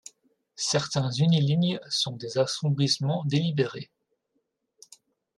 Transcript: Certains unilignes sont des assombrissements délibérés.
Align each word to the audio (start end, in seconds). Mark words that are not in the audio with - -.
Certains 0.55 1.11
unilignes 1.11 1.79
sont 1.91 2.15
des 2.17 2.39
assombrissements 2.39 3.23
délibérés. 3.25 3.91